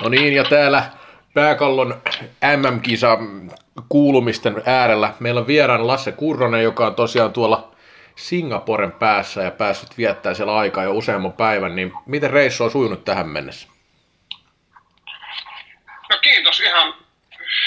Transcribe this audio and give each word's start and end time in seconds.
No 0.00 0.08
niin, 0.08 0.34
ja 0.34 0.44
täällä 0.44 0.84
pääkallon 1.34 2.02
MM-kisa 2.56 3.18
kuulumisten 3.88 4.62
äärellä 4.66 5.14
meillä 5.20 5.40
on 5.40 5.46
vieraan 5.46 5.86
Lasse 5.86 6.12
Kurronen, 6.12 6.62
joka 6.62 6.86
on 6.86 6.94
tosiaan 6.94 7.32
tuolla 7.32 7.72
Singaporen 8.16 8.92
päässä 8.92 9.42
ja 9.42 9.50
päässyt 9.50 9.98
viettää 9.98 10.34
siellä 10.34 10.56
aikaa 10.56 10.84
jo 10.84 10.92
useamman 10.92 11.32
päivän, 11.32 11.76
niin 11.76 11.92
miten 12.06 12.30
reissu 12.30 12.64
on 12.64 12.70
sujunut 12.70 13.04
tähän 13.04 13.28
mennessä? 13.28 13.68
No 16.10 16.18
kiitos 16.22 16.60
ihan 16.60 16.94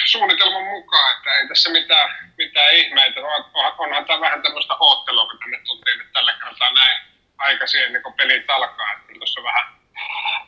suunnitelman 0.06 0.64
mukaan, 0.64 1.18
että 1.18 1.38
ei 1.38 1.48
tässä 1.48 1.70
mitään, 1.70 2.10
mitään 2.38 2.74
ihmeitä. 2.74 3.20
Onhan 3.78 4.06
tämä 4.06 4.22
vähän 4.22 4.42
tämmöistä 4.42 4.74
oottelua, 4.80 5.26
kun 5.30 5.40
tänne 5.40 5.60
tultiin 5.66 5.98
nyt 5.98 6.14
tällä 6.14 6.34
kertaa 6.34 6.72
näin 6.74 6.98
aikaisin 7.38 7.84
ennen 7.84 8.04
kuin 8.04 8.14
pelit 8.14 8.50
alkaa. 8.50 8.92
Että 8.92 9.14
tuossa 9.14 9.44
vähän 9.44 9.66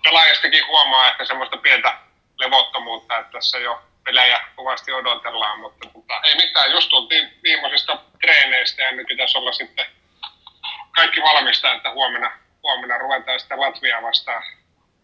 pelaajastakin 0.04 0.66
huomaa 0.88 1.10
ehkä 1.12 1.26
semmoista 1.26 1.57
pientä 1.57 1.98
levottomuutta, 2.38 3.20
että 3.20 3.32
tässä 3.32 3.57
jo 3.57 3.82
pelejä 4.04 4.42
kovasti 4.56 4.92
odotellaan, 4.92 5.60
mutta 5.60 5.89
tota, 5.94 6.21
ei 6.24 6.36
mitään, 6.36 6.71
just 6.71 6.89
tultiin 6.89 7.34
viimeisistä 7.44 7.98
treeneistä 8.21 8.82
ja 8.82 8.92
nyt 8.92 9.08
pitäisi 9.08 9.38
olla 9.38 9.52
sitten 9.52 9.86
kaikki 10.96 11.21
valmista, 11.21 11.74
että 11.74 11.92
huomenna, 11.92 12.32
huomenna 12.64 12.97
ruvetaan 12.97 13.39
sitten 13.39 13.60
Latviaa 13.60 14.02
vastaan 14.02 14.44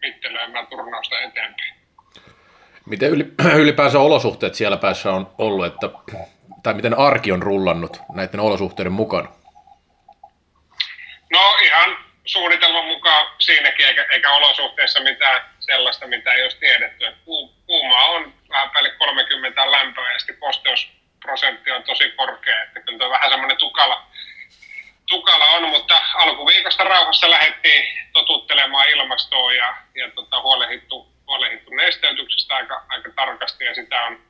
mittelöimään 0.02 0.66
turnausta 0.66 1.20
eteenpäin. 1.20 1.74
Miten 2.86 3.10
ylipäänsä 3.62 3.98
olosuhteet 4.00 4.54
siellä 4.54 4.76
päässä 4.76 5.12
on 5.12 5.30
ollut, 5.38 5.66
että, 5.66 5.88
tai 6.62 6.74
miten 6.74 6.98
arki 6.98 7.32
on 7.32 7.42
rullannut 7.42 8.00
näiden 8.14 8.40
olosuhteiden 8.40 8.92
mukana? 8.92 9.28
No 11.32 11.56
ihan 11.62 12.03
suunnitelman 12.24 12.84
mukaan 12.84 13.26
siinäkin, 13.38 13.86
eikä, 13.86 14.06
eikä 14.10 14.32
olosuhteissa 14.32 15.00
mitään 15.00 15.40
sellaista, 15.60 16.06
mitä 16.06 16.32
ei 16.32 16.42
olisi 16.42 16.58
tiedetty. 16.58 17.04
kuuma 17.66 18.04
on 18.04 18.34
vähän 18.48 18.70
päälle 18.70 18.90
30 18.90 19.70
lämpöä 19.70 20.12
ja 20.12 20.18
sitten 20.18 20.38
kosteusprosentti 20.38 21.70
on 21.70 21.82
tosi 21.82 22.10
korkea. 22.10 22.62
Että 22.62 22.80
kyllä 22.80 22.98
tuo 22.98 23.10
vähän 23.10 23.30
semmoinen 23.30 23.56
tukala, 23.56 24.06
tukala 25.08 25.46
on, 25.46 25.68
mutta 25.68 26.02
alkuviikosta 26.14 26.84
rauhassa 26.84 27.30
lähdettiin 27.30 27.84
totuttelemaan 28.12 28.88
ilmastoa 28.88 29.52
ja, 29.52 29.76
ja 29.94 30.10
tota, 30.10 30.40
huolehdittu, 30.40 31.12
huolehdittu 31.26 31.70
nesteytyksestä 31.70 32.54
aika, 32.54 32.84
aika 32.88 33.10
tarkasti 33.16 33.64
ja 33.64 33.74
sitä 33.74 34.02
on 34.02 34.20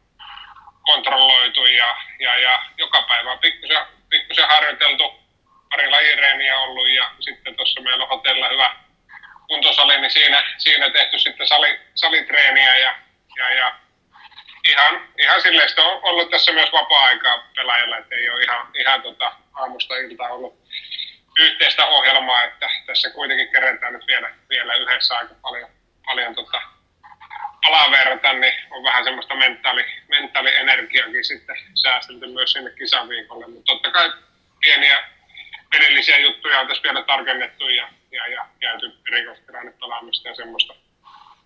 kontrolloitu 0.82 1.66
ja, 1.66 1.96
ja, 2.18 2.38
ja 2.38 2.62
joka 2.78 3.02
päivä 3.02 3.32
on 3.32 3.38
pikkusen, 3.38 3.86
pikkusen 4.08 4.48
harjoiteltu 4.48 5.24
pari 5.70 5.90
lajireeniä 5.90 6.58
ollut 6.58 6.88
ja 6.88 7.10
sitten 7.20 7.43
tuossa 7.64 7.80
meillä 7.80 8.02
on 8.02 8.08
hotella 8.08 8.48
hyvä 8.48 8.76
kuntosali, 9.48 10.00
niin 10.00 10.10
siinä, 10.10 10.54
siinä 10.58 10.90
tehty 10.90 11.18
sitten 11.18 11.46
sali, 11.46 11.80
salitreeniä 11.94 12.76
ja, 12.76 12.94
ja, 13.36 13.50
ja 13.54 13.74
ihan, 14.68 15.08
ihan 15.18 15.42
silleen 15.42 15.68
on 15.78 16.00
ollut 16.02 16.30
tässä 16.30 16.52
myös 16.52 16.72
vapaa-aikaa 16.72 17.48
pelaajalla, 17.56 17.98
että 17.98 18.14
ei 18.14 18.30
ole 18.30 18.42
ihan, 18.42 18.66
ihan 18.74 19.02
tota 19.02 19.32
aamusta 19.54 19.96
iltaa 19.96 20.28
ollut 20.28 20.54
yhteistä 21.38 21.86
ohjelmaa, 21.86 22.44
että 22.44 22.70
tässä 22.86 23.10
kuitenkin 23.10 23.52
kerätään 23.52 23.92
nyt 23.92 24.06
vielä, 24.06 24.30
vielä 24.48 24.74
yhdessä 24.74 25.16
aika 25.16 25.34
paljon, 25.42 25.70
paljon 26.06 26.34
tota 26.34 26.62
palaverata, 27.66 28.32
niin 28.32 28.54
on 28.70 28.84
vähän 28.84 29.04
semmoista 29.04 29.34
mentaali, 29.34 29.84
mentaalienergiakin 30.08 31.24
sitten 31.24 31.56
säästelty 31.74 32.26
myös 32.26 32.52
sinne 32.52 32.70
kisaviikolle, 32.70 33.46
mutta 33.46 33.72
totta 33.72 33.90
kai 33.90 34.12
pieniä 34.60 35.13
tässä 36.68 36.82
vielä 36.82 37.02
tarkennettu 37.02 37.68
ja, 37.68 37.88
ja, 38.10 38.26
ja 38.26 38.46
käyty 38.60 38.92
rikostilannepelaamista 39.10 40.28
ja 40.28 40.34
semmoista 40.34 40.74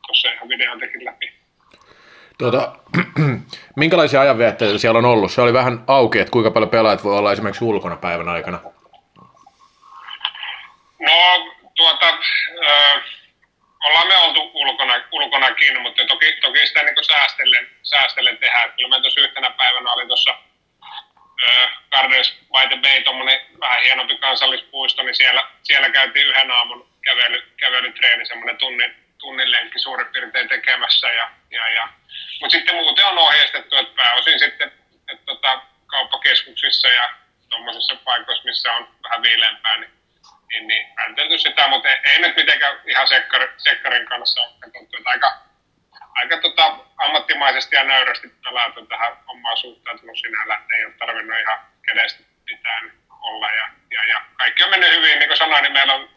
tuossa 0.06 0.32
ihan 0.32 0.48
videon 0.48 0.80
läpi. 1.04 1.32
Tuota, 2.38 2.72
minkälaisia 3.76 4.20
ajanvietteitä 4.20 4.78
siellä 4.78 4.98
on 4.98 5.04
ollut? 5.04 5.32
Se 5.32 5.40
oli 5.40 5.52
vähän 5.52 5.84
auki, 5.86 6.18
että 6.18 6.32
kuinka 6.32 6.50
paljon 6.50 6.70
pelaajat 6.70 7.04
voi 7.04 7.18
olla 7.18 7.32
esimerkiksi 7.32 7.64
ulkona 7.64 7.96
päivän 7.96 8.28
aikana. 8.28 8.60
No, 11.00 11.52
tuota, 11.76 12.08
äh, 12.08 13.02
ollaan 13.84 14.08
me 14.08 14.16
oltu 14.16 14.50
ulkona, 14.54 14.94
ulkonakin, 15.12 15.82
mutta 15.82 16.06
toki, 16.06 16.32
toki 16.40 16.66
sitä 16.66 16.82
niin 16.82 17.04
säästellen, 17.04 17.68
säästellen 17.82 18.38
tehdään. 18.38 18.72
Kyllä 18.76 18.88
me 18.88 19.00
tuossa 19.00 19.20
yhtenä 19.20 19.50
päivänä 19.50 19.92
oli 19.92 20.06
tuossa 20.06 20.34
Gardens 21.90 22.30
by 22.30 22.68
the 22.68 22.76
Bay, 22.76 23.02
tuommoinen 23.02 23.40
vähän 23.60 23.82
hienompi 23.82 24.16
kansallispuisto, 24.16 25.02
niin 25.02 25.14
siellä, 25.14 25.48
siellä 25.62 25.90
käytiin 25.90 26.26
yhden 26.26 26.50
aamun 26.50 26.88
kävely, 27.04 27.42
kävelytreeni, 27.56 28.26
semmoinen 28.26 28.56
tunnin, 28.56 28.94
tunnin 29.18 29.52
lenkki 29.52 29.80
suurin 29.80 30.06
piirtein 30.06 30.48
tekemässä. 30.48 31.10
Ja, 31.10 31.30
ja, 31.50 31.68
ja. 31.68 31.88
Mutta 32.40 32.56
sitten 32.56 32.74
muuten 32.74 33.06
on 33.06 33.18
ohjeistettu, 33.18 33.76
että 33.76 34.02
pääosin 34.02 34.38
sitten 34.38 34.72
että 35.08 35.24
tota, 35.26 35.62
kauppakeskuksissa 35.86 36.88
ja 36.88 37.10
tuommoisissa 37.50 37.96
paikoissa, 38.04 38.44
missä 38.44 38.72
on 38.72 38.88
vähän 39.02 39.22
viileämpää, 39.22 39.76
niin, 39.76 39.90
niin, 40.52 40.68
niin 40.68 41.40
sitä, 41.40 41.68
mutta 41.68 41.88
ei, 41.88 41.96
ei 42.04 42.18
nyt 42.18 42.36
mitenkään 42.36 42.80
ihan 42.86 43.08
sekkar, 43.08 43.48
sekkarin 43.56 44.06
kanssa 44.06 44.40
ole 44.40 44.50
että 44.66 45.10
aika, 45.10 45.38
aika 46.18 46.36
tota, 46.36 46.76
ammattimaisesti 46.96 47.76
ja 47.76 47.84
nöyrästi 47.84 48.28
pelata 48.44 48.86
tähän 48.86 49.16
omaan 49.26 49.56
suhtautunut 49.56 50.18
sinällä, 50.18 50.54
että 50.54 50.74
ei 50.74 50.84
ole 50.84 50.94
tarvinnut 50.98 51.40
ihan 51.40 51.58
kenestä 51.86 52.22
mitään 52.50 52.92
olla. 53.20 53.50
Ja, 53.50 53.68
ja, 53.90 54.04
ja 54.04 54.22
kaikki 54.36 54.64
on 54.64 54.70
mennyt 54.70 54.90
hyvin, 54.90 55.18
niin 55.18 55.28
kuin 55.28 55.38
sanoin, 55.38 55.62
niin 55.62 55.72
meillä 55.72 55.94
on 55.94 56.08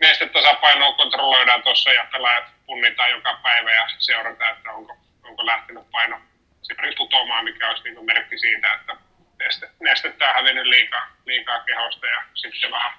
nestetasapainoa 0.00 0.92
kontrolloidaan 0.92 1.62
tuossa 1.62 1.92
ja 1.92 2.06
pelaajat 2.12 2.44
punnitaan 2.66 3.10
joka 3.10 3.40
päivä 3.42 3.70
ja 3.70 3.86
seurataan, 3.98 4.56
että 4.56 4.72
onko, 4.72 4.96
onko 5.24 5.46
lähtenyt 5.46 5.90
paino 5.90 6.20
esimerkiksi 6.60 6.96
putoamaan, 6.96 7.44
mikä 7.44 7.68
olisi 7.68 7.82
niin 7.82 8.04
merkki 8.04 8.38
siitä, 8.38 8.72
että 8.72 8.96
neste, 9.38 9.70
nestettä 9.80 10.28
on 10.28 10.34
hävinnyt 10.34 10.66
liikaa, 10.66 11.06
liikaa 11.26 11.60
kehosta 11.60 12.06
ja 12.06 12.22
sitten 12.34 12.70
vähän 12.70 12.92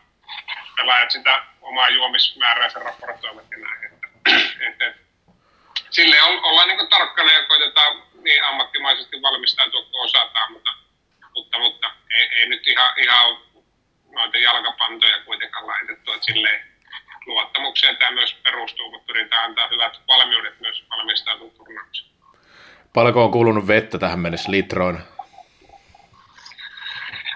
pelaajat 0.76 1.12
sitä 1.12 1.44
omaa 1.62 1.90
juomismääräänsä 1.90 2.80
raportoivat 2.80 3.46
ja 3.52 3.58
näin. 3.58 3.86
Että, 3.86 4.08
että, 4.68 4.88
että 4.88 5.07
sille 5.90 6.22
ollaan 6.22 6.68
niin 6.68 6.88
tarkkana 6.90 7.32
ja 7.32 7.46
koitetaan 7.46 8.04
niin 8.24 8.44
ammattimaisesti 8.44 9.22
valmistautua 9.22 9.82
kuin 9.82 10.02
osataan, 10.02 10.52
mutta, 10.52 10.72
mutta, 11.36 11.60
mutta 11.60 11.92
ei, 12.12 12.30
ei, 12.32 12.48
nyt 12.50 12.68
ihan, 12.68 12.94
ihan 12.98 13.38
noita 14.12 14.38
jalkapantoja 14.38 15.22
kuitenkaan 15.26 15.68
laitettu, 15.68 16.12
että 16.12 16.26
silleen 16.26 16.68
luottamukseen 17.26 17.98
tämä 17.98 18.12
myös 18.12 18.34
perustuu, 18.34 18.92
mutta 18.92 19.06
pyritään 19.06 19.46
antaa 19.46 19.68
hyvät 19.68 20.00
valmiudet 20.08 20.60
myös 20.60 20.84
valmistautua 20.90 21.50
turnaukseen. 21.58 22.12
Paljonko 22.94 23.24
on 23.24 23.32
kulunut 23.32 23.68
vettä 23.68 24.00
tähän 24.00 24.20
mennessä 24.20 24.52
litroin? 24.52 24.98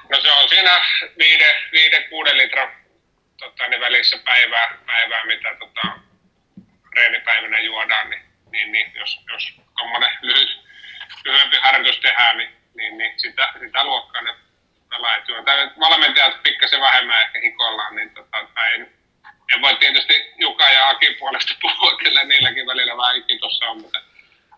No 0.09 0.21
se 0.21 0.31
on 0.31 0.49
siinä 0.49 0.71
5-6 0.71 2.35
litran 2.35 2.71
tota, 3.39 3.67
niin 3.67 3.81
välissä 3.81 4.17
päivää, 4.25 4.77
päivää 4.85 5.25
mitä 5.25 5.55
tota, 5.59 5.81
reenipäivänä 6.95 7.59
juodaan, 7.59 8.09
niin 8.09 8.30
niin, 8.51 8.71
niin 8.71 8.91
jos, 8.95 9.19
jos 9.31 9.53
tuommoinen 9.77 10.17
lyhyt, 10.21 10.59
lyhyempi 11.25 11.57
harjoitus 11.61 11.99
tehdään, 11.99 12.37
niin, 12.37 12.49
niin, 12.75 12.97
niin 12.97 13.19
sitä, 13.19 13.53
sitä 13.59 13.83
luokkaa 13.83 14.21
ne 14.21 14.35
pelaajat 14.89 15.29
juovat. 15.29 15.79
Valmentajat 15.79 16.43
pikkasen 16.43 16.81
vähemmän 16.81 17.21
ehkä 17.21 17.39
hikoillaan, 17.39 17.95
niin 17.95 18.09
tota, 18.09 18.37
en, 18.73 18.93
en 19.55 19.61
voi 19.61 19.75
tietysti 19.75 20.33
Juka 20.37 20.69
ja 20.69 20.89
Aki 20.89 21.13
puolesta 21.19 21.53
puhua, 21.61 21.97
kyllä 21.97 22.23
niilläkin 22.23 22.67
välillä 22.67 22.97
vähän 22.97 23.17
ikki 23.17 23.37
tuossa 23.37 23.65
on, 23.69 23.81
mutta, 23.81 24.01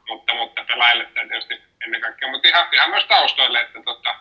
mutta, 0.08 0.34
mutta 0.34 0.64
pelaajille 0.64 1.06
tietysti 1.06 1.64
ennen 1.86 2.02
kaikkea, 2.02 2.30
mutta 2.30 2.48
ihan, 2.48 2.68
ihan 2.74 2.90
myös 2.90 3.06
taustoille, 3.06 3.62
että 3.62 3.80
tota, 3.86 4.16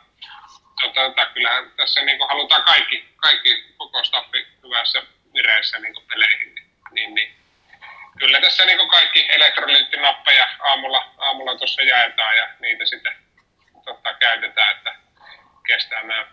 tota, 0.83 1.01
tota, 1.01 1.27
kyllähän 1.27 1.71
tässä 1.77 2.03
niin 2.03 2.19
halutaan 2.29 2.65
kaikki 3.17 3.75
koko 3.77 4.05
staffi 4.05 4.47
hyvässä 4.63 5.03
vireessä 5.35 5.79
niin 5.79 5.95
peleihin, 6.09 6.55
niin, 6.55 6.67
niin, 6.91 7.15
niin 7.15 7.35
kyllä 8.19 8.41
tässä 8.41 8.65
niin 8.67 8.89
kaikki 8.89 9.27
elektrolyyttinappeja 9.29 10.49
aamulla, 10.63 11.11
aamulla 11.19 11.59
tuossa 11.59 11.83
jaetaan 11.83 12.32
ja 12.43 12.49
niitä 12.61 12.87
sitten 12.87 13.17
totta, 13.85 14.15
käytetään, 14.15 14.77
että 14.77 14.95
kestää 15.67 16.03
nämä 16.03 16.27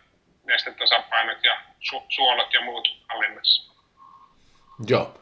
nestetasapainot 0.44 1.44
ja 1.44 1.58
su- 1.80 2.06
suolot 2.10 2.54
ja 2.54 2.62
muut 2.62 2.88
hallinnassa. 3.10 3.74
Joo. 4.88 5.22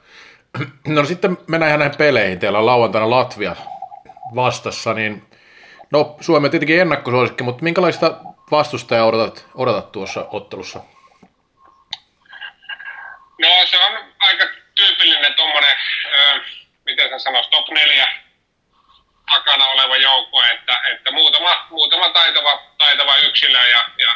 No 0.88 1.06
sitten 1.06 1.38
mennään 1.48 1.70
ihan 1.70 1.80
näihin 1.80 1.98
peleihin. 1.98 2.40
Teillä 2.40 2.60
on 2.60 2.66
lauantaina 2.66 3.10
Latvia 3.10 3.56
vastassa, 4.36 4.94
niin 4.94 5.30
no 5.92 6.16
Suomi 6.22 6.48
on 6.48 6.52
tietenkin 6.52 6.82
ennakkosuosikki, 6.82 7.44
mutta 7.44 7.64
minkälaista 7.64 8.20
vastustajaa 8.52 9.06
odotat, 9.06 9.46
odotat 9.56 9.92
tuossa 9.92 10.28
ottelussa? 10.32 10.80
No 13.42 13.48
se 13.66 13.78
on 13.78 14.14
aika 14.20 14.46
tyypillinen 14.76 15.34
tuommoinen, 15.34 15.76
miten 16.86 17.10
sen 17.10 17.20
sanoisi, 17.20 17.50
top 17.50 17.70
4 17.70 18.08
takana 19.36 19.66
oleva 19.68 19.87
muutama, 21.78 22.10
taitava, 22.10 22.54
taitava 22.78 23.18
yksilö 23.18 23.68
ja, 23.68 23.90
ja 23.98 24.16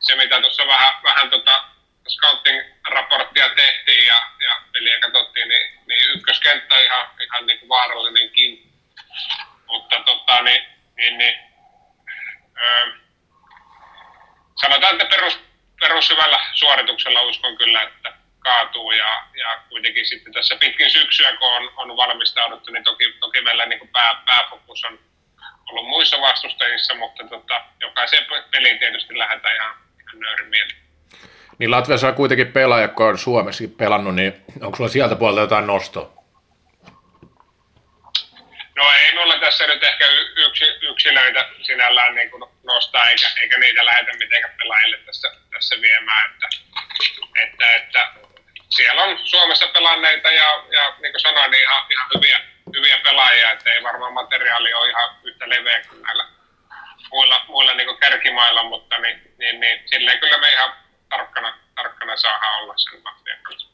se 0.00 0.16
mitä 0.16 0.40
tuossa 0.40 0.66
vähän, 0.66 0.94
vähän 1.02 1.30
tota 1.30 1.64
scouting-raporttia 2.08 3.48
tehtiin 3.56 4.06
ja, 4.06 4.18
ja 4.40 4.60
peliä 4.72 5.00
katsottiin, 5.00 5.48
niin, 5.48 5.80
niin 5.86 6.10
ykköskenttä 6.10 6.80
ihan, 6.80 7.06
ihan 7.24 7.46
niin 7.46 7.58
kuin 7.58 7.68
vaarallinenkin. 7.68 8.72
Mutta 9.66 10.00
tota, 10.00 10.42
niin, 10.42 10.62
niin, 10.96 11.18
niin 11.18 11.38
öö, 12.62 12.86
sanotaan, 14.60 14.92
että 14.92 15.16
perus, 15.16 15.38
perussyvällä 15.80 16.40
suorituksella 16.52 17.22
uskon 17.22 17.56
kyllä, 17.56 17.82
että 17.82 18.12
kaatuu 18.38 18.92
ja, 18.92 19.26
ja 19.34 19.60
kuitenkin 19.68 20.06
sitten 20.06 20.32
tässä 20.32 20.56
pitkin 20.56 20.90
syksyä, 20.90 21.36
kun 21.36 21.48
on, 21.48 21.72
on 21.76 21.96
valmistauduttu, 21.96 22.72
niin 22.72 22.84
toki, 22.84 23.12
toki 23.20 23.40
meillä 23.40 23.66
niin 23.66 23.78
kuin 23.78 23.90
pää, 23.90 24.22
pääfokus 24.26 24.84
on 24.84 24.98
ollut 25.70 25.88
muissa 25.88 26.20
vastustajissa, 26.20 26.94
mutta 26.94 27.24
tota, 27.24 27.64
jokaisen 27.80 28.26
peliin 28.50 28.78
tietysti 28.78 29.18
lähdetään 29.18 29.56
ihan, 29.56 29.74
ihan. 30.54 30.68
Niin 31.58 31.70
Latviassa 31.70 32.08
on 32.08 32.14
kuitenkin 32.14 32.52
pelaaja, 32.52 32.82
joka 32.82 33.04
on 33.04 33.18
Suomessakin 33.18 33.76
pelannut, 33.76 34.14
niin 34.14 34.44
onko 34.60 34.76
sulla 34.76 34.90
sieltä 34.90 35.16
puolelta 35.16 35.40
jotain 35.40 35.66
nostoa? 35.66 36.16
No 38.76 38.84
ei 39.02 39.14
me 39.14 39.20
olla 39.20 39.38
tässä 39.38 39.66
nyt 39.66 39.84
ehkä 39.84 40.06
yksi, 40.36 40.64
yksilöitä 40.82 41.48
sinällään 41.62 42.14
niin 42.14 42.30
kuin 42.30 42.42
nostaa, 42.62 43.08
eikä, 43.08 43.26
eikä 43.42 43.58
niitä 43.58 43.84
lähetä 43.84 44.12
mitenkään 44.12 44.54
pelaajille 44.58 44.96
tässä, 44.96 45.32
tässä 45.50 45.80
viemään. 45.80 46.30
Että, 46.30 46.48
että, 47.42 47.70
että 47.76 48.10
siellä 48.68 49.02
on 49.02 49.18
Suomessa 49.24 49.68
pelanneita 49.68 50.30
ja, 50.30 50.64
ja 50.70 50.94
niin 51.00 51.12
kuin 51.12 51.20
sanoin, 51.20 51.50
niin 51.50 51.62
ihan, 51.62 51.84
ihan 51.90 52.08
hyviä, 52.14 52.40
hyviä 52.76 52.98
pelaajia, 52.98 53.50
että 53.50 53.72
ei 53.72 53.82
varmaan 53.82 54.12
materiaali 54.12 54.74
ole 54.74 54.88
ihan 54.88 55.16
kuin 55.88 56.02
näillä 56.02 56.26
muilla, 57.10 57.44
muilla 57.48 57.74
niin 57.74 57.98
kärkimailla, 58.00 58.62
mutta 58.62 58.98
niin, 58.98 59.34
niin, 59.38 59.60
niin, 59.60 59.82
silleen 59.86 60.20
kyllä 60.20 60.38
me 60.38 60.52
ihan 60.52 60.72
tarkkana, 61.08 61.54
tarkkana 61.74 62.16
saadaan 62.16 62.62
olla 62.62 62.74
sen 62.76 63.00
Latvian 63.04 63.38
kanssa. 63.42 63.68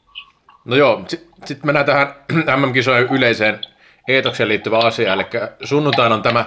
No 0.65 0.75
joo, 0.75 1.03
sitten 1.07 1.29
sit 1.45 1.63
mennään 1.63 1.85
tähän 1.85 2.15
MM-kisojen 2.59 3.07
yleiseen 3.11 3.61
eetokseen 4.07 4.49
liittyvä 4.49 4.77
asia, 4.77 5.13
eli 5.13 5.23
sunnuntaina 5.63 6.15
on 6.15 6.23
tämä 6.23 6.45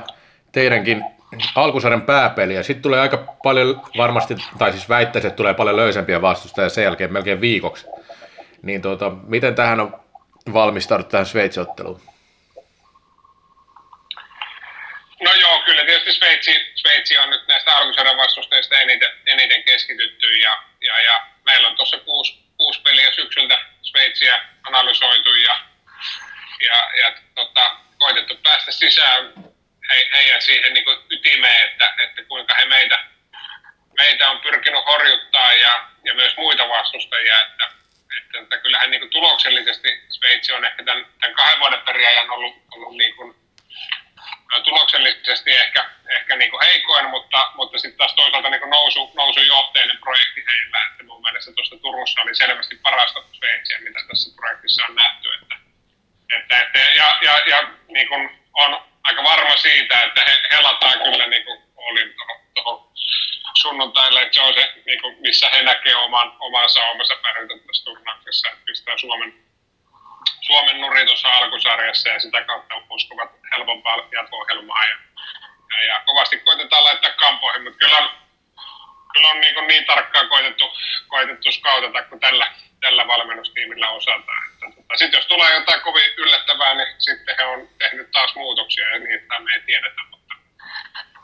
teidänkin 0.52 1.04
alkusarjan 1.54 2.02
pääpeli, 2.02 2.54
ja 2.54 2.62
sitten 2.62 2.82
tulee 2.82 3.00
aika 3.00 3.34
paljon 3.42 3.82
varmasti, 3.96 4.36
tai 4.58 4.72
siis 4.72 4.88
väittäisin, 4.88 5.28
että 5.28 5.36
tulee 5.36 5.54
paljon 5.54 5.76
löysempiä 5.76 6.22
vastustajia 6.22 6.68
sen 6.68 6.84
jälkeen 6.84 7.12
melkein 7.12 7.40
viikoksi. 7.40 7.86
Niin 8.62 8.82
tuota, 8.82 9.10
miten 9.10 9.54
tähän 9.54 9.80
on 9.80 10.00
valmistaudut 10.52 11.08
tähän 11.08 11.26
Sveitsi-otteluun? 11.26 12.00
No 15.20 15.32
joo, 15.34 15.62
kyllä 15.62 15.84
tietysti 15.84 16.12
Sveitsi, 16.12 16.72
Sveitsi 16.74 17.18
on 17.18 17.30
nyt 17.30 17.48
näistä 17.48 17.76
alkusarjan 17.76 18.16
vastustajista 18.16 18.78
eniten, 18.78 19.10
eniten 19.26 19.62
keskitytty 19.62 20.36
ja, 20.36 20.62
ja, 20.80 21.00
ja 21.00 21.26
meillä 21.44 21.68
on 21.68 21.76
tuossa 21.76 21.98
kuusi, 21.98 22.38
kuusi 22.56 22.80
peliä 22.80 23.12
syksyltä 23.12 23.58
Sveitsiä 23.82 24.44
analysoitu 24.62 25.34
ja, 25.34 25.60
ja, 26.60 26.90
ja 27.00 27.12
tota, 27.34 27.76
koitettu 27.98 28.36
päästä 28.42 28.72
sisään 28.72 29.32
he, 29.90 30.10
heidän 30.14 30.42
siihen 30.42 30.74
niin 30.74 30.84
kuin 30.84 30.98
ytimeen, 31.10 31.64
että, 31.64 31.94
että 32.04 32.22
kuinka 32.22 32.54
he 32.58 32.64
meitä, 32.64 33.04
meitä 33.98 34.30
on 34.30 34.40
pyrkinyt 34.40 34.84
horjuttaa 34.86 35.52
ja, 35.52 35.88
ja 36.04 36.14
myös 36.14 36.36
muita 36.36 36.68
vastustajia, 36.68 37.42
että, 37.42 37.70
että, 38.18 38.38
että 38.38 38.58
kyllähän 38.58 38.90
niin 38.90 39.00
kuin 39.00 39.10
tuloksellisesti 39.10 39.88
Sveitsi 40.08 40.52
on 40.52 40.64
ehkä 40.64 40.84
tämän, 40.84 41.06
tämän 41.20 41.36
kahden 41.36 41.60
vuoden 41.60 41.82
periajan 41.82 42.30
ollut, 42.30 42.54
ollut 42.72 42.96
niin 42.96 43.16
kuin 43.16 43.35
tuloksellisesti 44.66 45.50
ehkä, 45.50 45.82
ehkä 46.16 46.36
niin 46.36 46.50
kuin 46.50 46.64
heikoin, 46.66 47.06
mutta, 47.10 47.40
mutta 47.54 47.78
sitten 47.78 47.98
taas 47.98 48.14
toisaalta 48.14 48.50
niin 48.50 48.60
kuin 48.60 48.70
nousu, 48.70 49.10
nousujohteinen 49.14 49.98
projekti 49.98 50.44
heillä. 50.50 50.78
Että 50.90 51.04
mun 51.04 51.22
mielestä 51.22 51.52
tuosta 51.52 51.76
Turussa 51.78 52.22
oli 52.22 52.34
selvästi 52.34 52.76
parasta 52.82 53.22
Sveitsiä, 53.32 53.78
mitä 53.80 54.00
tässä 54.08 54.36
projektissa 54.36 54.86
on 54.88 54.94
nähty. 54.94 55.28
Että, 55.34 55.56
että, 56.36 56.56
että, 56.62 56.78
ja 56.78 57.08
ja, 57.22 57.34
ja 57.46 57.58
niin 57.88 58.08
kuin 58.08 58.22
on 58.52 58.70
aika 59.02 59.22
varma 59.22 59.56
siitä, 59.56 60.02
että 60.02 60.20
he, 60.28 60.34
he 60.50 60.60
lataa 60.60 60.92
kyllä 61.04 61.26
niin 61.26 61.44
kuin 61.44 61.58
olin 61.76 62.14
tuohon 62.54 62.90
sunnuntaille, 63.56 64.22
että 64.22 64.34
se 64.34 64.40
on 64.40 64.54
se, 64.54 64.72
niin 64.86 65.00
kuin, 65.00 65.16
missä 65.20 65.50
he 65.52 65.62
näkee 65.62 65.96
oman, 65.96 66.36
oman 66.40 66.68
saumansa 66.68 67.16
pärjätä 67.22 67.54
tässä 67.66 67.84
turnauksessa, 67.84 68.48
että 68.48 68.64
pistää 68.64 68.98
Suomen 68.98 69.34
Suomen 70.56 70.80
nuri 70.80 71.06
tuossa 71.06 71.28
alkusarjassa 71.28 72.08
ja 72.08 72.20
sitä 72.20 72.44
kautta 72.44 72.74
uskovat 72.90 73.30
helpompaa 73.52 74.08
jatko-ohjelmaa. 74.12 74.84
Ja, 74.84 74.96
ja, 75.72 75.84
ja, 75.84 76.02
kovasti 76.06 76.38
koitetaan 76.38 76.84
laittaa 76.84 77.10
kampoihin, 77.10 77.62
mutta 77.62 77.78
kyllä, 77.78 78.08
kyllä 79.12 79.28
on 79.28 79.40
niin, 79.40 79.66
niin 79.66 79.84
tarkkaan 79.84 80.28
koitettu, 80.28 80.64
koitettu 81.08 81.52
skautata 81.52 82.02
kuin 82.02 82.20
tällä, 82.20 82.52
tällä 82.80 83.06
valmennustiimillä 83.06 83.90
osataan. 83.90 84.42
Tota, 84.60 84.96
sitten 84.96 85.18
jos 85.18 85.26
tulee 85.26 85.54
jotain 85.54 85.80
kovin 85.80 86.14
yllättävää, 86.16 86.74
niin 86.74 86.94
sitten 86.98 87.36
he 87.38 87.44
on 87.44 87.68
tehnyt 87.78 88.10
taas 88.10 88.34
muutoksia 88.34 88.88
ja 88.88 88.98
niitä 88.98 89.40
me 89.40 89.54
ei 89.54 89.60
tiedetä. 89.60 90.00
Mutta, 90.10 90.34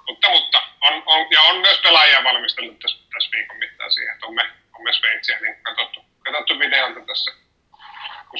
mutta, 0.06 0.30
mutta 0.30 0.62
on, 0.80 1.02
on, 1.06 1.26
ja 1.30 1.42
on 1.42 1.56
myös 1.56 1.78
pelaajia 1.78 2.24
valmistellut 2.24 2.78
tässä, 2.78 2.98
tässä 3.14 3.30
viikon 3.32 3.58
mittaan 3.58 3.92
siihen, 3.92 4.14
että 4.14 4.26
on 4.26 4.34
me, 4.34 4.42
on 4.74 4.84
me 4.84 4.92
Sveitsiä 4.92 5.38
niin 5.40 5.62
katsottu, 5.62 6.04
katsottu 6.24 6.58
videolta 6.58 7.00
tässä 7.06 7.41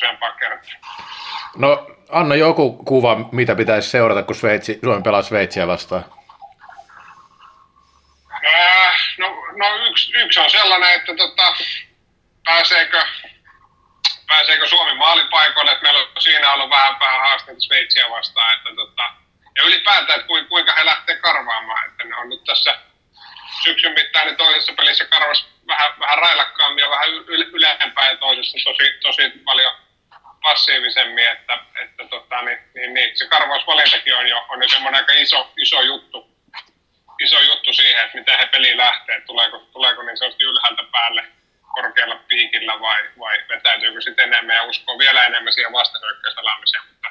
useampaa 0.03 0.33
kertaa. 0.33 0.71
No 1.57 1.87
anna 2.09 2.35
joku 2.35 2.73
kuva, 2.85 3.17
mitä 3.33 3.55
pitäisi 3.55 3.91
seurata, 3.91 4.23
kun 4.23 4.35
Sveitsi, 4.35 4.79
Suomi 4.85 5.03
pelaa 5.03 5.23
Sveitsiä 5.23 5.67
vastaan. 5.67 6.05
Äh, 8.47 8.95
no, 9.19 9.29
no 9.57 9.87
yksi, 9.87 10.13
yksi, 10.15 10.41
on 10.41 10.51
sellainen, 10.51 10.91
että 10.95 11.15
tota, 11.15 11.55
pääseekö, 12.45 13.03
pääseekö 14.29 14.67
Suomi 14.67 14.95
maalipaikoille, 14.95 15.73
että 15.73 15.83
meillä 15.83 16.01
on 16.01 16.07
siinä 16.23 16.53
ollut 16.53 16.71
vähän, 16.71 17.01
vähän 17.01 17.21
haasteita 17.21 17.61
Sveitsiä 17.61 18.11
vastaan, 18.11 18.55
että 18.55 18.71
tota, 18.77 19.03
ja 19.57 19.63
ylipäätään, 19.63 20.21
että 20.21 20.27
kuinka 20.49 20.75
he 20.79 20.85
lähtee 20.85 21.17
karvaamaan, 21.17 21.89
että 21.89 22.05
ne 22.05 22.17
on 22.17 22.29
nyt 22.29 22.45
tässä 22.45 22.79
syksyn 23.63 23.93
mittaan 23.93 24.27
niin 24.27 24.37
toisessa 24.37 24.73
pelissä 24.73 25.05
karvas 25.05 25.47
vähän, 25.67 25.99
vähän 25.99 26.19
railakkaammin 26.19 26.83
ja 26.83 26.91
vähän 26.91 27.09
ylempää 27.29 28.11
ja 28.11 28.17
toisessa 28.17 28.59
tosi, 28.65 28.99
tosi 29.03 29.23
paljon 29.45 29.72
passiivisemmin, 30.43 31.29
että, 31.29 31.59
että 31.83 32.05
tota, 32.09 32.43
niin, 32.43 32.59
niin, 32.75 32.95
niin, 32.95 33.19
se 33.19 33.27
karvausvalintakin 33.29 34.17
on 34.17 34.29
jo, 34.29 34.47
on 34.49 34.63
jo 34.63 34.69
semmoinen 34.69 35.01
aika 35.01 35.13
iso, 35.13 35.53
iso 35.57 35.81
juttu, 35.81 36.31
iso 37.21 37.41
juttu 37.41 37.73
siihen, 37.73 38.05
että 38.05 38.19
miten 38.19 38.39
he 38.39 38.47
peliin 38.47 38.77
lähtee, 38.77 39.21
tuleeko, 39.21 39.59
tuleeko 39.59 40.03
niin 40.03 40.17
sanotusti 40.17 40.45
ylhäältä 40.45 40.83
päälle 40.93 41.25
korkealla 41.75 42.17
piikillä 42.29 42.81
vai, 42.81 43.03
vai 43.19 43.45
vetäytyykö 43.49 44.01
sitten 44.01 44.33
enemmän 44.33 44.57
ja 44.57 44.63
uskoo 44.63 44.99
vielä 44.99 45.25
enemmän 45.25 45.53
siihen 45.53 45.73
vastahyökkäyspelaamiseen. 45.73 46.83
Mutta, 46.89 47.09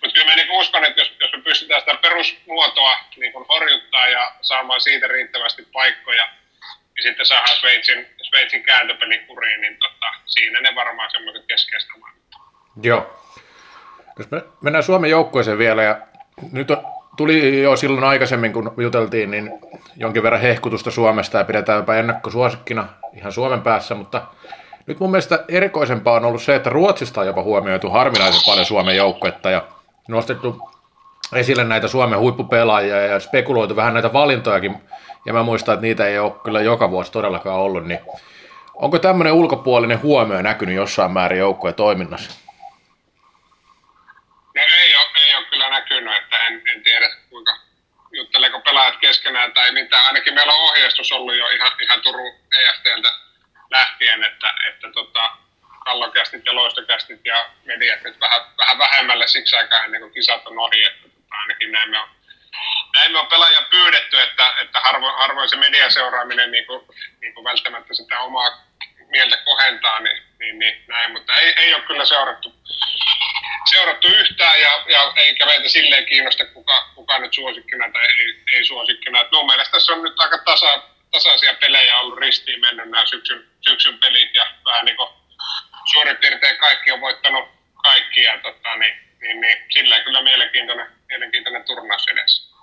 mutta 0.00 0.14
kyllä 0.14 0.26
mä 0.26 0.36
niin 0.36 0.50
uskon, 0.50 0.84
että 0.84 1.00
jos, 1.00 1.12
jos 1.20 1.32
me 1.32 1.42
pystytään 1.42 1.80
sitä 1.80 1.94
perusmuotoa 1.94 2.98
niin 3.16 3.32
kuin 3.32 3.46
horjuttaa 3.48 4.08
ja 4.08 4.34
saamaan 4.40 4.80
siitä 4.80 5.08
riittävästi 5.08 5.68
paikkoja, 5.72 6.28
ja 6.96 7.02
sitten 7.02 7.26
saadaan 7.26 7.56
Sveitsin, 7.56 8.06
Sveitsin 8.22 8.62
kääntöpeli 8.62 9.18
kuriin, 9.18 9.60
niin 9.60 9.78
tota, 9.78 10.06
siinä 10.26 10.60
ne 10.60 10.74
varmaan 10.74 11.10
semmoiset 11.10 11.44
keskeistä 11.48 11.92
Joo. 12.82 13.06
Jos 14.18 14.30
me 14.30 14.44
mennään 14.60 14.82
Suomen 14.82 15.10
joukkueeseen 15.10 15.58
vielä, 15.58 15.82
ja 15.82 15.98
nyt 16.52 16.70
on, 16.70 16.86
tuli 17.16 17.62
jo 17.62 17.76
silloin 17.76 18.04
aikaisemmin, 18.04 18.52
kun 18.52 18.74
juteltiin, 18.76 19.30
niin 19.30 19.52
jonkin 19.96 20.22
verran 20.22 20.40
hehkutusta 20.40 20.90
Suomesta 20.90 21.38
ja 21.38 21.44
pidetään 21.44 21.78
jopa 21.78 21.94
ennakkosuosikkina 21.94 22.86
ihan 23.16 23.32
Suomen 23.32 23.62
päässä, 23.62 23.94
mutta 23.94 24.22
nyt 24.86 25.00
mun 25.00 25.10
mielestä 25.10 25.44
erikoisempaa 25.48 26.14
on 26.14 26.24
ollut 26.24 26.42
se, 26.42 26.54
että 26.54 26.70
Ruotsista 26.70 27.20
on 27.20 27.26
jopa 27.26 27.42
huomioitu 27.42 27.90
harvinaisen 27.90 28.42
paljon 28.46 28.66
Suomen 28.66 28.96
joukkuetta 28.96 29.50
ja 29.50 29.62
nostettu 30.08 30.70
esille 31.34 31.64
näitä 31.64 31.88
Suomen 31.88 32.18
huippupelaajia 32.18 33.06
ja 33.06 33.20
spekuloitu 33.20 33.76
vähän 33.76 33.94
näitä 33.94 34.12
valintojakin, 34.12 34.76
ja 35.26 35.32
mä 35.32 35.42
muistan, 35.42 35.74
että 35.74 35.86
niitä 35.86 36.06
ei 36.06 36.18
ole 36.18 36.32
kyllä 36.44 36.60
joka 36.60 36.90
vuosi 36.90 37.12
todellakaan 37.12 37.60
ollut, 37.60 37.86
niin 37.86 38.00
onko 38.74 38.98
tämmöinen 38.98 39.32
ulkopuolinen 39.32 40.02
huomio 40.02 40.42
näkynyt 40.42 40.74
jossain 40.74 41.12
määrin 41.12 41.38
joukkueen 41.38 41.74
toiminnassa? 41.74 42.44
No 44.54 44.62
ei 44.62 44.96
ole, 44.96 45.04
ei 45.26 45.36
ole 45.36 45.44
kyllä 45.50 45.70
näkynyt, 45.70 46.14
että 46.22 46.36
en, 46.74 46.82
tiedä 46.82 47.10
kuinka 47.30 47.56
jutteleeko 48.12 48.60
pelaajat 48.60 48.96
keskenään 48.96 49.52
tai 49.52 49.72
mitä. 49.72 50.02
Ainakin 50.02 50.34
meillä 50.34 50.52
on 50.52 50.70
ohjeistus 50.70 51.12
ollut 51.12 51.36
jo 51.36 51.48
ihan, 51.48 51.72
ihan 51.80 52.00
Turun 52.02 52.34
EFTltä 52.58 53.08
lähtien, 53.70 54.24
että, 54.24 54.54
että 54.68 54.90
tota, 54.92 55.30
kallokästit 55.84 56.46
ja 56.46 56.54
loistokästit 56.54 57.20
ja 57.24 57.50
mediat 57.64 58.02
nyt 58.02 58.20
vähän, 58.20 58.40
vähän 58.58 58.78
vähemmälle 58.78 59.28
siksi 59.28 59.56
aikaa 59.56 59.84
ennen 59.84 60.00
kuin 60.00 60.12
kisat 60.12 60.46
on 60.46 60.58
ohi, 60.58 60.84
että 60.84 61.02
tota, 61.02 61.34
ainakin 61.42 61.72
näin 61.72 61.90
me 61.90 61.98
on, 61.98 62.08
näin 62.94 63.12
me 63.12 63.18
on 63.18 63.26
pelaajia 63.26 63.62
pyydetty, 63.70 64.20
että, 64.20 64.54
että 64.60 64.80
harvoin, 64.80 65.14
harvoin 65.14 65.48
se 65.48 65.56
mediaseuraaminen 65.56 66.50
niin 66.50 66.66
kuin, 66.66 66.86
niin 67.20 67.34
kuin 67.34 67.44
välttämättä 67.44 67.94
sitä 67.94 68.20
omaa 68.20 68.64
mieltä 69.10 69.36
kohentaa, 69.36 70.00
niin, 70.00 70.22
niin, 70.38 70.58
niin 70.58 70.84
näin, 70.88 71.12
mutta 71.12 71.34
ei, 71.34 71.54
ei 71.56 71.74
ole 71.74 71.82
kyllä 71.82 72.04
seurattu, 72.04 72.54
seurattu 73.74 74.08
yhtään 74.08 74.60
ja, 74.60 74.72
ja 74.94 75.12
eikä 75.16 75.46
meitä 75.46 75.68
silleen 75.68 76.06
kiinnosta, 76.06 76.44
kuka, 76.46 76.76
kuka 76.94 77.18
nyt 77.18 77.32
suosikkina 77.34 77.92
tai 77.92 78.06
ei, 78.18 78.28
ei 78.52 78.64
suosikkina. 78.64 79.20
Et 79.20 79.32
mun 79.32 79.46
mielestä 79.46 79.72
tässä 79.72 79.92
on 79.92 80.02
nyt 80.02 80.20
aika 80.20 80.38
tasa, 80.38 80.82
tasaisia 81.10 81.54
pelejä 81.60 81.98
ollut 81.98 82.18
ristiin 82.18 82.60
mennyt 82.60 82.90
nämä 82.90 83.06
syksyn, 83.06 83.44
syksyn 83.68 83.98
pelit 83.98 84.34
ja 84.34 84.44
vähän 84.64 84.84
niin 84.84 84.96
kuin 84.96 85.08
suurin 85.92 86.16
piirtein 86.16 86.56
kaikki 86.56 86.92
on 86.92 87.00
voittanut 87.00 87.44
kaikki 87.82 88.22
ja 88.22 88.38
tota, 88.38 88.76
niin, 88.76 88.94
niin, 89.20 89.40
niin 89.40 89.58
sillä 89.70 90.00
kyllä 90.00 90.22
mielenkiintoinen, 90.22 90.86
mielenkiintoinen 91.08 91.64
turnaus 91.64 92.06
edessä. 92.12 92.54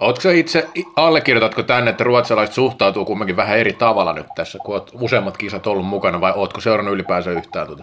Oletko 0.00 0.30
itse, 0.30 0.68
allekirjoitatko 0.96 1.62
tänne, 1.62 1.90
että 1.90 2.04
ruotsalaiset 2.04 2.54
suhtautuu 2.54 3.04
kumminkin 3.04 3.36
vähän 3.36 3.58
eri 3.58 3.72
tavalla 3.72 4.12
nyt 4.12 4.26
tässä, 4.34 4.58
kun 4.58 4.74
olet 4.74 4.90
useammat 4.92 5.36
kisat 5.36 5.66
ollut 5.66 5.86
mukana, 5.86 6.20
vai 6.20 6.32
oletko 6.34 6.60
seurannut 6.60 6.94
ylipäänsä 6.94 7.30
yhtään 7.30 7.66
tuota? 7.66 7.82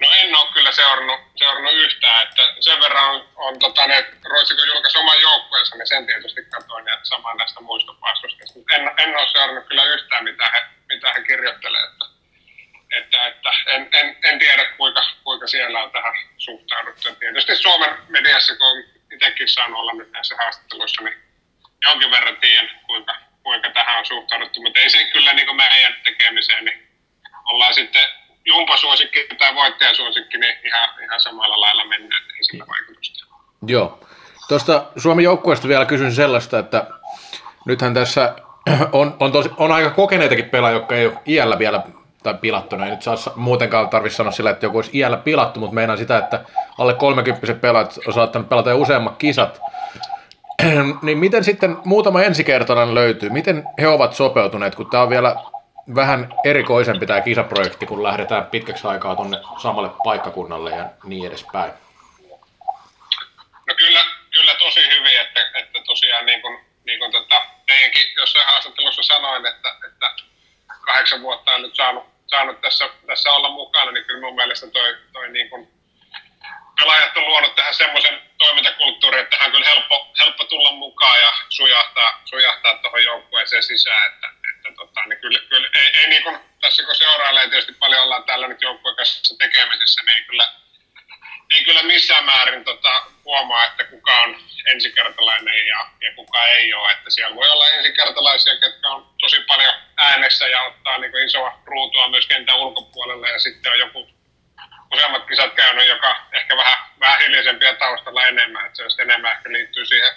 No 0.00 0.08
en 0.22 0.36
ole 0.36 0.52
kyllä 0.52 0.68
seurannut, 0.80 1.20
seurannut 1.36 1.72
yhtään, 1.72 2.22
että 2.22 2.42
sen 2.60 2.80
verran 2.80 3.10
on, 3.14 3.28
on 3.36 3.58
tota, 3.58 3.86
ne, 3.86 4.06
Ruotsi 4.24 4.54
kun 4.54 4.68
julkaisi 4.68 4.98
oman 4.98 5.20
joukkueensa, 5.20 5.76
niin 5.76 5.86
sen 5.86 6.06
tietysti 6.06 6.42
katsoin 6.44 6.86
ja 6.86 6.98
samaan 7.02 7.36
näistä 7.36 7.60
muistopaskusta. 7.60 8.44
En, 8.74 8.82
en 8.98 9.16
ole 9.18 9.32
seurannut 9.32 9.66
kyllä 9.68 9.84
yhtään, 9.84 10.24
mitä 10.24 10.44
he, 10.54 10.60
mitä 10.88 11.12
he 11.12 11.22
kirjoittelee, 11.22 11.84
että, 11.84 12.04
että, 12.98 13.26
että 13.26 13.50
en, 13.66 13.88
en, 13.92 14.16
en, 14.24 14.38
tiedä 14.38 14.64
kuinka, 14.76 15.02
kuinka 15.24 15.46
siellä 15.46 15.82
on 15.82 15.90
tähän 15.90 16.14
suhtauduttu. 16.38 17.14
Tietysti 17.14 17.56
Suomen 17.56 17.90
mediassa, 18.08 18.56
kun 18.56 18.66
on 18.66 18.84
itsekin 19.12 19.48
saanut 19.48 19.80
olla 19.80 19.92
nyt 19.92 20.10
näissä 20.12 20.36
haastatteluissa, 20.36 21.02
niin 21.02 21.18
jonkin 21.84 22.10
verran 22.10 22.36
tiedän, 22.36 22.80
kuinka, 22.86 23.16
kuinka 23.42 23.70
tähän 23.70 23.98
on 23.98 24.06
suhtauduttu, 24.06 24.62
mutta 24.62 24.80
ei 24.80 24.90
se 24.90 25.04
kyllä 25.04 25.32
niin 25.32 25.56
meidän 25.56 25.94
tekemiseen, 26.04 26.64
niin 26.64 26.88
ollaan 27.44 27.74
sitten 27.74 28.08
jumpasuosikki 28.44 29.26
tai 29.38 29.54
voittajasuosikki, 29.54 30.38
niin 30.38 30.54
ihan, 30.66 30.88
ihan 31.04 31.20
samalla 31.20 31.60
lailla 31.60 31.84
mennään, 31.84 32.22
ei 32.36 32.44
sillä 32.44 32.64
vaikutusta. 32.68 33.26
Joo. 33.66 34.00
Tuosta 34.48 34.84
Suomen 34.96 35.24
joukkueesta 35.24 35.68
vielä 35.68 35.84
kysyn 35.86 36.12
sellaista, 36.12 36.58
että 36.58 36.86
nythän 37.66 37.94
tässä 37.94 38.34
on, 38.92 39.16
on, 39.20 39.32
tosi, 39.32 39.50
on 39.56 39.72
aika 39.72 39.90
kokeneitakin 39.90 40.50
pelaajia, 40.50 40.78
jotka 40.78 40.94
ei 40.94 41.06
ole 41.06 41.18
iällä 41.26 41.58
vielä 41.58 41.82
tai 42.22 42.34
pilattuna. 42.34 42.84
Ei 42.84 42.90
nyt 42.90 43.02
saa 43.02 43.16
muutenkaan 43.36 43.88
tarvitse 43.88 44.16
sanoa 44.16 44.32
sillä, 44.32 44.50
että 44.50 44.66
joku 44.66 44.78
olisi 44.78 44.98
iällä 44.98 45.16
pilattu, 45.16 45.60
mutta 45.60 45.74
meinaa 45.74 45.96
sitä, 45.96 46.18
että 46.18 46.44
alle 46.78 46.94
30 46.94 47.54
pelaajat 47.54 47.98
on 48.06 48.12
saattanut 48.12 48.48
pelata 48.48 48.70
jo 48.70 48.78
useammat 48.78 49.16
kisat. 49.16 49.60
niin 51.02 51.18
miten 51.18 51.44
sitten 51.44 51.76
muutama 51.84 52.22
ensikertainen 52.22 52.94
löytyy? 52.94 53.30
Miten 53.30 53.64
he 53.80 53.88
ovat 53.88 54.14
sopeutuneet, 54.14 54.74
kun 54.74 54.90
tämä 54.90 55.02
on 55.02 55.10
vielä 55.10 55.36
vähän 55.94 56.28
erikoisempi 56.44 57.06
tämä 57.06 57.20
kisaprojekti, 57.20 57.86
kun 57.86 58.02
lähdetään 58.02 58.46
pitkäksi 58.46 58.86
aikaa 58.86 59.16
tuonne 59.16 59.38
samalle 59.62 59.90
paikkakunnalle 60.04 60.70
ja 60.70 60.84
niin 61.04 61.26
edespäin? 61.26 61.72
No 63.68 63.74
kyllä, 63.76 64.00
kyllä 64.30 64.54
tosi 64.54 64.80
hyvin, 64.88 65.20
että, 65.20 65.40
että 65.54 65.78
tosiaan 65.86 66.26
niin 66.26 66.42
kuin, 66.42 66.60
niin 66.84 66.98
kuin 66.98 67.12
tota, 67.12 67.42
teidänkin 67.66 68.02
jossain 68.16 68.46
haastattelussa 68.46 69.02
sanoin, 69.02 69.46
että, 69.46 69.68
että 69.88 70.12
kahdeksan 70.80 71.22
vuotta 71.22 71.52
on 71.52 71.62
nyt 71.62 71.76
saanut, 71.76 72.04
saanut 72.26 72.60
tässä, 72.60 72.88
tässä 73.06 73.32
olla 73.32 73.50
mukana, 73.50 73.92
niin 73.92 74.04
kyllä 74.04 74.20
mun 74.20 74.34
mielestä 74.34 74.66
toi, 74.66 74.96
toi 75.12 75.28
niin 75.28 75.50
kuin, 75.50 75.68
pelaajat 76.80 77.16
on 77.16 77.24
luonut 77.24 77.54
tähän 77.54 77.74
semmoisen 77.74 78.22
toimintakulttuurin, 78.38 79.20
että 79.20 79.36
hän 79.36 79.46
on 79.46 79.52
kyllä 79.52 79.66
helppo, 79.66 80.12
helppo 80.20 80.44
tulla 80.44 80.72
mukaan 80.72 81.20
ja 81.20 81.32
sujahtaa, 81.48 82.20
sujahtaa 82.24 82.78
tuohon 82.78 83.04
joukkueeseen 83.04 83.62
sisään. 83.62 84.12
Että, 84.12 84.26
että 84.54 84.68
tota, 84.76 85.00
niin 85.06 85.20
kyllä, 85.20 85.38
kyllä 85.48 85.68
ei, 85.74 86.00
ei 86.00 86.08
niin 86.08 86.22
kuin, 86.22 86.38
tässä 86.60 86.82
kun 86.82 86.94
seurailee 86.94 87.48
tietysti 87.48 87.72
paljon 87.72 88.02
ollaan 88.02 88.24
täällä 88.24 88.48
nyt 88.48 88.62
joukkueen 88.62 88.96
kanssa 88.96 89.38
tekemisissä, 89.38 90.02
niin 90.02 90.16
ei 90.16 90.24
kyllä, 90.24 90.46
ei 91.56 91.64
kyllä 91.64 91.82
missään 91.82 92.24
määrin 92.24 92.64
tota, 92.64 93.02
huomaa, 93.24 93.64
että 93.64 93.84
kuka 93.84 94.12
on 94.22 94.36
ensikertalainen 94.66 95.66
ja, 95.66 95.86
ja 96.00 96.14
kuka 96.16 96.44
ei 96.44 96.74
ole. 96.74 96.92
Että 96.92 97.10
siellä 97.10 97.36
voi 97.36 97.48
olla 97.48 97.70
ensikertalaisia, 97.70 98.52
jotka 98.52 98.88
on 98.88 99.14
tosi 99.20 99.40
paljon 99.40 99.74
äänessä 99.96 100.48
ja 100.48 100.62
ottaa 100.62 100.98
niin 100.98 101.10
kuin 101.10 101.26
isoa 101.26 101.58
ruutua 101.64 102.08
myös 102.08 102.26
kentän 102.26 102.58
ulkopuolelle 102.58 103.30
ja 103.30 103.38
sitten 103.38 103.72
on 103.72 103.78
joku 103.78 104.10
useammat 104.94 105.26
kisat 105.26 105.54
käynyt, 105.54 105.88
joka 105.88 106.16
ehkä 106.32 106.56
vähän, 106.56 106.78
vähän 107.00 107.20
hiljaisempia 107.20 107.74
taustalla 107.90 108.26
enemmän, 108.26 108.66
että 108.66 108.88
se 108.88 109.02
enemmän 109.02 109.32
ehkä 109.32 109.52
liittyy 109.52 109.86
siihen 109.86 110.12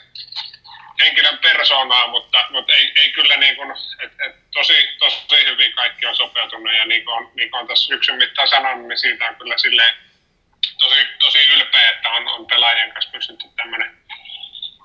henkilön 1.00 1.38
persoonaan, 1.38 2.10
mutta, 2.10 2.46
mutta 2.50 2.74
ei, 2.74 2.94
ei 2.96 3.12
kyllä 3.12 3.38
niin 3.38 3.56
kuin, 3.56 3.72
et, 4.00 4.12
et 4.26 4.36
tosi, 4.52 4.90
tosi 5.00 5.46
hyvin 5.46 5.74
kaikki 5.74 6.06
on 6.06 6.16
sopeutunut 6.16 6.76
ja 6.76 6.86
niin 6.86 7.06
kuin 7.06 7.16
on, 7.18 7.32
niin 7.36 7.52
kuin 7.52 7.60
on 7.62 7.68
tässä 7.68 7.88
syksyn 7.88 8.16
mittaan 8.16 8.48
sanonut, 8.48 8.88
niin 8.88 8.98
siitä 8.98 9.26
on 9.26 9.36
kyllä 9.36 9.58
silleen 9.58 9.94
tosi, 10.80 11.08
tosi 11.20 11.46
ylpeä, 11.54 11.90
että 11.90 12.10
on, 12.10 12.28
on 12.28 12.48
pelaajien 12.48 12.94
kanssa 12.94 13.12
pystytty 13.12 13.46
tämmöinen 13.56 13.98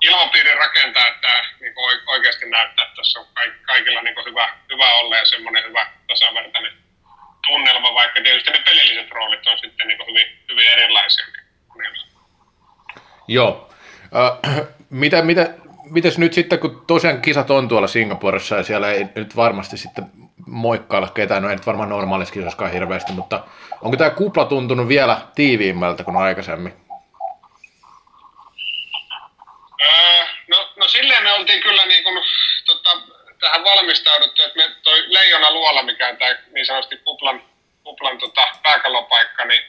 ilmapiiri 0.03 0.55
rakentaa, 0.55 1.09
että 1.09 1.45
niin 1.61 1.75
kuin 1.75 2.01
oikeasti 2.07 2.51
näyttää, 2.51 2.85
että 2.85 2.97
tässä 2.97 3.21
on 3.21 3.27
kaikilla 3.63 4.03
niin 4.03 4.15
kuin 4.15 4.27
hyvä, 4.27 4.59
hyvä 4.73 4.95
olla 4.95 5.17
ja 5.17 5.25
semmoinen 5.25 5.65
hyvä 5.65 5.91
tasavertainen 6.07 6.73
tunnelma, 7.47 7.95
vaikka 7.95 8.21
tietysti 8.21 8.51
ne 8.51 8.59
pelilliset 8.59 9.11
roolit 9.11 9.47
on 9.47 9.59
sitten 9.59 9.89
niin 9.89 10.07
hyvin, 10.07 10.43
hyvin 10.49 10.69
erilaisia. 10.69 11.48
Joo. 13.29 13.71
Äh, 14.17 14.67
mitä, 14.91 15.23
mitä, 15.23 15.55
mites 15.91 16.19
nyt 16.19 16.33
sitten, 16.33 16.59
kun 16.59 16.85
tosiaan 16.87 17.23
kisat 17.23 17.51
on 17.51 17.69
tuolla 17.69 17.89
Singaporessa 17.89 18.57
ja 18.57 18.63
siellä 18.63 18.91
ei 18.91 19.07
nyt 19.15 19.37
varmasti 19.37 19.77
sitten 19.77 20.05
moikkailla 20.47 21.09
ketään, 21.09 21.43
no 21.43 21.49
ei 21.49 21.57
nyt 21.57 21.67
varmaan 21.67 21.89
normaalissa 21.89 22.35
kisoskaan 22.35 22.73
hirveästi, 22.73 23.13
mutta 23.13 23.45
onko 23.83 23.97
tämä 23.97 24.11
kupla 24.11 24.45
tuntunut 24.45 24.89
vielä 24.89 25.21
tiiviimmältä 25.35 26.05
kuin 26.05 26.17
aikaisemmin? 26.17 26.89
No, 30.49 30.73
no 30.77 30.89
silleen 30.89 31.23
me 31.23 31.33
oltiin 31.33 31.63
kyllä 31.63 31.87
niin 31.87 32.05
kuin, 32.05 32.23
tota, 32.67 32.91
tähän 33.41 33.65
valmistauduttu, 33.65 34.43
että 34.43 34.57
me 34.57 34.77
toi 34.83 35.05
Leijona 35.07 35.51
Luola, 35.51 35.83
mikä 35.83 36.09
on 36.09 36.17
tämä 36.17 36.37
niin 36.55 36.67
sanotusti 36.67 36.97
kuplan, 36.97 37.43
kuplan 37.85 38.19
tota, 38.19 38.43
pääkallopaikka, 38.63 39.45
niin, 39.45 39.63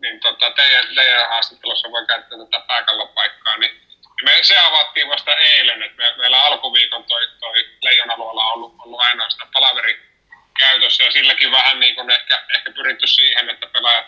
niin 0.00 0.20
tota, 0.20 0.50
teidän, 0.50 0.94
teidän 0.94 1.28
haastattelussa 1.28 1.90
voi 1.90 2.06
käyttää 2.06 2.38
tätä 2.38 2.66
pääkallopaikkaa, 2.66 3.56
niin 3.56 3.80
me 4.22 4.38
se 4.42 4.58
avattiin 4.58 5.08
vasta 5.08 5.36
eilen, 5.36 5.82
että 5.82 5.96
me, 5.96 6.14
meillä 6.16 6.42
alkuviikon 6.42 7.04
toi, 7.04 7.28
toi 7.40 7.68
Leijonaluola 7.82 8.44
on 8.44 8.52
ollut, 8.52 8.74
ollut 8.78 9.00
ainoastaan 9.00 9.50
palaveri 9.52 10.02
käytössä 10.58 11.04
ja 11.04 11.12
silläkin 11.12 11.52
vähän 11.52 11.80
niin 11.80 11.94
kuin 11.94 12.10
ehkä, 12.10 12.44
ehkä 12.54 12.70
pyritty 12.72 13.06
siihen, 13.06 13.50
että 13.50 13.66
pelaajat 13.66 14.06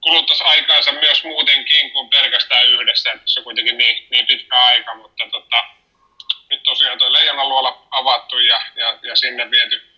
kuluttaisi 0.00 0.44
aikaansa 0.44 0.92
myös 0.92 1.24
muutenkin 1.24 1.92
kuin 1.92 2.08
pelkästään 2.10 2.68
yhdessä, 2.68 3.18
se 3.26 3.40
on 3.40 3.44
kuitenkin 3.44 3.78
niin, 3.78 4.06
niin 4.10 4.26
pitkä 4.26 4.60
aika, 4.60 4.94
mutta 4.94 5.24
tota, 5.32 5.56
nyt 6.50 6.62
tosiaan 6.62 6.98
tuo 6.98 7.12
Leijonaluola 7.12 7.86
avattu 7.90 8.38
ja, 8.38 8.60
ja, 8.76 8.98
ja 9.02 9.16
sinne 9.16 9.50
viety 9.50 9.91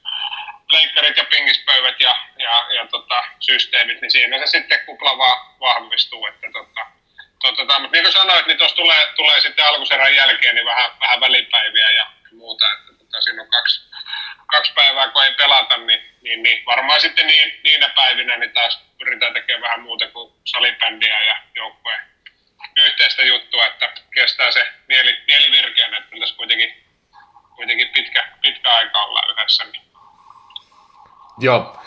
leikkarit 0.73 1.17
ja 1.17 1.25
pingispöydät 1.25 2.01
ja, 2.01 2.17
ja, 2.39 2.67
ja 2.71 2.87
tota, 2.87 3.25
systeemit, 3.41 4.01
niin 4.01 4.11
siinä 4.11 4.39
se 4.39 4.47
sitten 4.47 4.87
kupla 4.87 5.19
vaan 5.19 5.61
vahvistuu, 5.61 6.27
että 6.27 6.47
tota, 6.53 6.87
tota, 7.57 7.79
mutta 7.79 7.97
niin 7.97 8.05
kuin 8.05 8.13
sanoit, 8.13 8.47
niin 8.47 8.59
tuossa 8.59 8.77
tulee, 8.77 9.07
tulee 9.17 9.41
sitten 9.41 9.67
alkuserän 9.67 10.15
jälkeen 10.15 10.55
niin 10.55 10.67
vähän, 10.67 10.91
vähän 11.01 11.21
välipäiviä 11.21 11.91
ja 11.91 12.07
muuta, 12.33 12.73
että 12.73 12.93
tota, 12.99 13.21
siinä 13.21 13.43
on 13.43 13.51
kaksi, 13.51 13.81
kaksi 14.47 14.73
päivää, 14.73 15.09
kun 15.09 15.25
ei 15.25 15.35
pelata, 15.35 15.77
niin, 15.77 16.03
niin, 16.23 16.43
niin 16.43 16.65
varmaan 16.67 17.01
sitten 17.01 17.27
niin, 17.27 17.61
niinä 17.65 17.89
päivinä 17.89 18.37
niin 18.37 18.53
taas 18.53 18.79
pyritään 18.99 19.35
tekemään 19.35 19.63
vähän 19.63 19.81
muuta 19.81 20.09
kuin 20.09 20.33
salibändiä 20.45 21.23
ja 21.23 21.43
joukkueen 21.55 22.15
yhteistä 22.77 23.23
juttua, 23.23 23.67
että 23.67 23.93
kestää 24.15 24.51
se 24.51 24.73
mieli, 24.89 25.23
mieli 25.27 25.51
virkeänä, 25.51 25.97
että 25.97 26.17
tässä 26.21 26.37
kuitenkin, 26.37 26.85
kuitenkin 27.57 27.89
pitkä, 27.89 28.29
pitkä 28.43 28.71
aika 28.71 29.03
olla 29.03 29.23
yhdessä. 29.31 29.65
Niin. 29.65 29.83
Joo. 31.39 31.79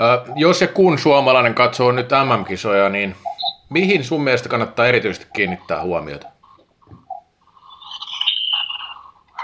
Äh, 0.00 0.34
jos 0.36 0.60
ja 0.60 0.68
kun 0.68 0.98
suomalainen 0.98 1.54
katsoo 1.54 1.92
nyt 1.92 2.08
MM-kisoja, 2.08 2.88
niin 2.88 3.16
mihin 3.70 4.04
sun 4.04 4.24
mielestä 4.24 4.48
kannattaa 4.48 4.86
erityisesti 4.86 5.26
kiinnittää 5.34 5.82
huomiota? 5.82 6.26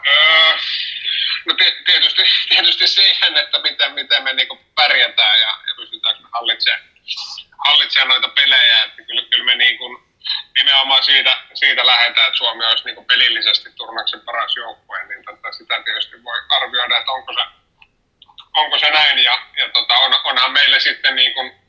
Öö, 0.07 0.57
no 1.47 1.55
tietysti, 1.87 2.23
tietysti 2.49 2.87
siihen, 2.87 3.37
että 3.37 3.59
miten, 3.62 3.93
miten 3.93 4.23
me 4.23 4.33
niinku 4.33 4.59
pärjätään 4.76 5.40
ja, 5.40 5.49
ja 5.69 5.75
pystytäänkö 5.76 6.23
hallitsemaan, 6.33 6.83
hallitsemaan 7.59 8.09
noita 8.09 8.29
pelejä. 8.29 8.83
Että 8.85 9.02
kyllä, 9.02 9.23
kyllä 9.31 9.45
me 9.45 9.55
niinku, 9.55 10.02
nimenomaan 10.59 11.02
siitä, 11.02 11.38
siitä 11.55 11.87
lähdetään, 11.87 12.26
että 12.26 12.38
Suomi 12.38 12.64
olisi 12.64 12.85
niinku 12.85 13.05
pelillisesti 13.05 13.71
turnauksen 13.76 14.21
paras 14.21 14.57
joukkue, 14.57 15.05
niin 15.05 15.25
tota, 15.25 15.52
sitä 15.52 15.83
tietysti 15.85 16.25
voi 16.25 16.38
arvioida, 16.49 16.99
että 16.99 17.12
onko 17.12 17.33
se, 17.33 17.60
onko 18.61 18.79
se 18.79 18.90
näin. 18.90 19.19
Ja, 19.19 19.38
ja 19.57 19.69
tota, 19.69 19.95
on, 19.95 20.14
onhan 20.25 20.52
meille 20.52 20.81
sitten 20.81 21.17
niin 21.17 21.35
kuin, 21.35 21.61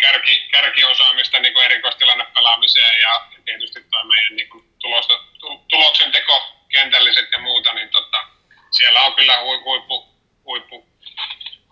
kärki, 0.00 0.48
kärkiosaamista 0.52 1.38
niin 1.38 1.54
kuin 1.54 1.64
erikoistilannepelaamiseen 1.64 3.00
ja 3.00 3.28
tietysti 3.44 3.84
tuo 3.90 4.04
meidän 4.04 4.36
niin 4.36 4.50
kuin 4.50 4.64
tulosta, 4.78 5.14
tuloksen 5.68 6.12
teko, 6.12 6.56
kentälliset 6.72 7.32
ja 7.32 7.38
muuta, 7.38 7.72
niin 7.72 7.88
tota, 7.88 8.24
siellä 8.70 9.00
on 9.00 9.14
kyllä 9.14 9.40
huippu, 9.40 10.18
huippu, 10.44 10.88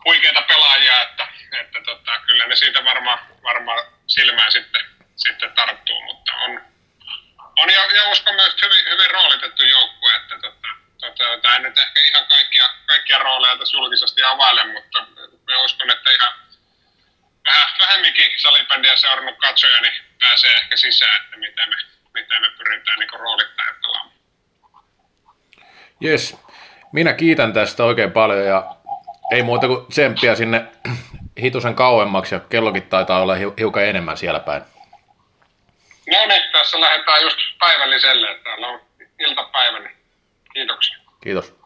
huikeita 0.05 0.43
pelaajia, 0.43 1.03
että, 1.03 1.29
että 1.61 1.81
tota, 1.85 2.21
kyllä 2.27 2.47
ne 2.47 2.57
siitä 2.57 2.85
varmaan 2.85 3.19
varma 3.43 3.73
silmään 4.07 4.53
sitten, 4.53 4.83
sitten 5.17 5.53
tarttuu, 5.53 6.03
mutta 6.03 6.33
on, 6.35 6.61
on 7.59 7.71
ja, 7.73 7.81
ja 7.97 8.09
uskon 8.11 8.35
myös 8.35 8.57
hyvin, 8.63 8.85
hyvin 8.91 9.11
roolitettu 9.11 9.65
joukkue, 9.65 10.15
että 10.17 10.35
tota, 10.39 10.69
tota, 11.01 11.39
tämä 11.43 11.59
nyt 11.59 11.79
ehkä 11.79 12.01
ihan 12.05 12.27
kaikkia, 12.27 12.48
kaikkia 13.09 13.25
rooleja 13.25 13.57
tässä 13.57 13.77
julkisesti 13.77 14.23
availe, 14.25 14.73
mutta 14.73 15.07
me 15.47 15.57
uskon, 15.57 15.91
että 15.91 16.11
ihan 16.11 16.33
vähän, 17.47 17.69
vähemminkin 17.79 18.31
jääbändiä 18.59 18.97
seurannut 18.97 19.39
katsoja, 19.39 19.81
niin 19.81 19.93
pääsee 20.21 20.51
ehkä 20.51 20.77
sisään, 20.77 21.25
että 21.25 21.37
mitä 21.37 21.67
me, 21.67 21.77
mitä 22.15 22.41
me 22.41 22.51
pyritään 22.59 22.99
niin 22.99 23.21
roolittaa 23.21 23.67
pelaamaan. 23.83 24.17
Jes, 26.01 26.37
minä 26.93 27.13
kiitän 27.13 27.53
tästä 27.53 27.85
oikein 27.85 28.13
paljon 28.13 28.47
ja 28.47 28.77
ei 29.33 29.43
muuta 29.43 29.67
kuin 29.67 29.87
tsemppiä 29.87 30.35
sinne 30.35 30.65
hitusen 31.41 31.75
kauemmaksi 31.75 32.35
ja 32.35 32.41
kellokin 32.41 32.89
taitaa 32.89 33.23
olla 33.23 33.35
hiukan 33.59 33.85
enemmän 33.85 34.17
siellä 34.17 34.41
päin. 34.41 34.63
No 36.11 36.27
niin, 36.27 36.53
tässä 36.53 36.81
lähdetään 36.81 37.23
just 37.23 37.39
päivälliselle, 37.59 38.31
että 38.31 38.45
täällä 38.45 38.69
on 38.69 38.81
iltapäivä, 39.19 39.79
niin 39.79 39.97
kiitoksia. 40.53 40.99
Kiitos. 41.23 41.58